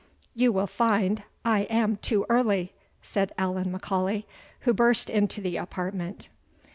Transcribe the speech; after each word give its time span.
"You 0.33 0.51
will 0.51 0.65
find 0.65 1.21
I 1.45 1.67
am 1.69 1.97
too 1.97 2.25
early," 2.27 2.73
said 3.03 3.31
Allan 3.37 3.71
M'Aulay, 3.71 4.23
who 4.61 4.73
burst 4.73 5.11
into 5.11 5.41
the 5.41 5.57
apartment. 5.57 6.27